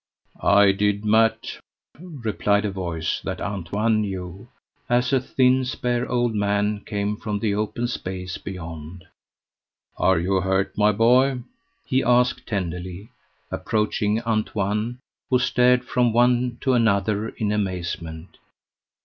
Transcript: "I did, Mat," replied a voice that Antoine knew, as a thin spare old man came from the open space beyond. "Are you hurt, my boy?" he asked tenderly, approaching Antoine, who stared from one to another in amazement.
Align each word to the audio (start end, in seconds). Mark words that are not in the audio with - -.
"I 0.41 0.71
did, 0.71 1.05
Mat," 1.05 1.59
replied 1.99 2.65
a 2.65 2.71
voice 2.71 3.21
that 3.23 3.39
Antoine 3.39 4.01
knew, 4.01 4.49
as 4.89 5.13
a 5.13 5.19
thin 5.21 5.63
spare 5.63 6.09
old 6.09 6.33
man 6.33 6.79
came 6.85 7.15
from 7.17 7.37
the 7.37 7.53
open 7.53 7.85
space 7.87 8.39
beyond. 8.39 9.05
"Are 9.97 10.17
you 10.17 10.41
hurt, 10.41 10.75
my 10.75 10.91
boy?" 10.91 11.41
he 11.85 12.03
asked 12.03 12.47
tenderly, 12.47 13.11
approaching 13.51 14.19
Antoine, 14.23 14.97
who 15.29 15.37
stared 15.37 15.85
from 15.85 16.13
one 16.13 16.57
to 16.61 16.73
another 16.73 17.29
in 17.29 17.51
amazement. 17.51 18.39